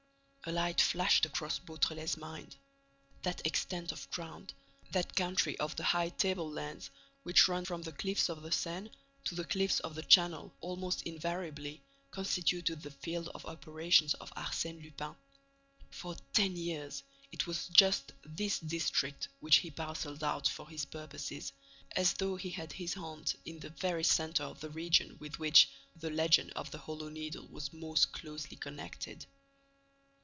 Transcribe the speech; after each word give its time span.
A 0.45 0.51
light 0.51 0.81
flashed 0.81 1.27
across 1.27 1.59
Beautrelet's 1.59 2.17
mind. 2.17 2.55
That 3.21 3.45
extent 3.45 3.91
of 3.91 4.09
ground, 4.09 4.51
that 4.89 5.15
country 5.15 5.55
of 5.59 5.75
the 5.75 5.83
high 5.83 6.09
tablelands 6.09 6.89
which 7.21 7.47
run 7.47 7.63
from 7.63 7.83
the 7.83 7.91
cliffs 7.91 8.27
of 8.27 8.41
the 8.41 8.51
Seine 8.51 8.89
to 9.25 9.35
the 9.35 9.43
cliffs 9.45 9.79
of 9.81 9.93
the 9.93 10.01
Channel 10.01 10.51
almost 10.59 11.03
invariably 11.03 11.79
constituted 12.09 12.81
the 12.81 12.89
field 12.89 13.27
of 13.35 13.45
operations 13.45 14.15
of 14.15 14.33
Arsène 14.33 14.81
Lupin. 14.81 15.15
For 15.91 16.15
ten 16.33 16.55
years, 16.57 17.03
it 17.31 17.45
was 17.45 17.67
just 17.67 18.11
this 18.25 18.57
district 18.57 19.27
which 19.41 19.57
he 19.57 19.69
parcelled 19.69 20.23
out 20.23 20.47
for 20.47 20.67
his 20.67 20.85
purposes, 20.85 21.53
as 21.95 22.13
though 22.13 22.35
he 22.35 22.49
had 22.49 22.73
his 22.73 22.95
haunt 22.95 23.35
in 23.45 23.59
the 23.59 23.69
very 23.69 24.03
centre 24.03 24.45
of 24.45 24.59
the 24.59 24.71
region 24.71 25.17
with 25.19 25.37
which, 25.37 25.69
the 25.95 26.09
legend 26.09 26.51
of 26.55 26.71
the 26.71 26.79
Hollow 26.79 27.09
Needle 27.09 27.45
was 27.45 27.71
most 27.71 28.11
closely 28.11 28.57
connected. 28.57 29.27